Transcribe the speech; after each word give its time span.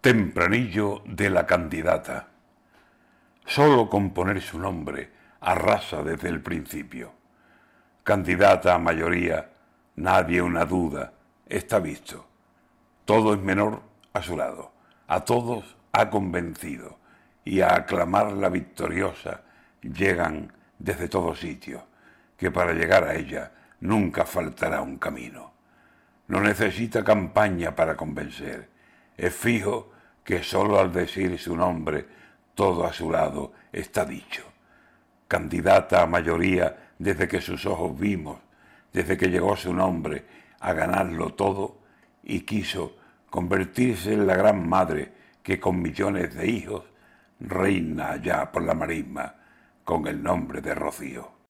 Tempranillo 0.00 1.02
de 1.04 1.28
la 1.28 1.46
candidata. 1.46 2.28
Solo 3.44 3.90
con 3.90 4.14
poner 4.14 4.40
su 4.40 4.58
nombre 4.58 5.10
arrasa 5.40 6.02
desde 6.02 6.30
el 6.30 6.40
principio. 6.40 7.12
Candidata 8.02 8.74
a 8.74 8.78
mayoría, 8.78 9.50
nadie 9.96 10.40
una 10.40 10.64
duda, 10.64 11.12
está 11.46 11.80
visto. 11.80 12.24
Todo 13.04 13.34
es 13.34 13.40
menor 13.40 13.82
a 14.14 14.22
su 14.22 14.38
lado, 14.38 14.72
a 15.06 15.22
todos 15.22 15.76
ha 15.92 16.08
convencido 16.08 16.98
y 17.44 17.60
a 17.60 17.74
aclamar 17.74 18.32
la 18.32 18.48
victoriosa 18.48 19.42
llegan 19.82 20.50
desde 20.78 21.10
todos 21.10 21.40
sitios, 21.40 21.82
que 22.38 22.50
para 22.50 22.72
llegar 22.72 23.04
a 23.04 23.16
ella 23.16 23.52
nunca 23.80 24.24
faltará 24.24 24.80
un 24.80 24.96
camino. 24.96 25.52
No 26.26 26.40
necesita 26.40 27.04
campaña 27.04 27.76
para 27.76 27.98
convencer 27.98 28.79
es 29.16 29.34
fijo 29.34 29.92
que 30.24 30.42
sólo 30.42 30.78
al 30.78 30.92
decir 30.92 31.38
su 31.38 31.56
nombre 31.56 32.06
todo 32.54 32.84
a 32.84 32.92
su 32.92 33.10
lado 33.10 33.52
está 33.72 34.04
dicho. 34.04 34.44
Candidata 35.28 36.02
a 36.02 36.06
mayoría 36.06 36.90
desde 36.98 37.28
que 37.28 37.40
sus 37.40 37.64
ojos 37.66 37.98
vimos, 37.98 38.38
desde 38.92 39.16
que 39.16 39.28
llegó 39.28 39.56
su 39.56 39.72
nombre 39.72 40.24
a 40.60 40.72
ganarlo 40.72 41.34
todo 41.34 41.78
y 42.22 42.40
quiso 42.40 42.96
convertirse 43.30 44.12
en 44.12 44.26
la 44.26 44.36
gran 44.36 44.68
madre 44.68 45.12
que 45.42 45.58
con 45.58 45.80
millones 45.80 46.34
de 46.34 46.48
hijos 46.48 46.84
reina 47.40 48.12
allá 48.12 48.50
por 48.52 48.62
la 48.62 48.74
marisma 48.74 49.34
con 49.84 50.06
el 50.06 50.22
nombre 50.22 50.60
de 50.60 50.74
Rocío. 50.74 51.32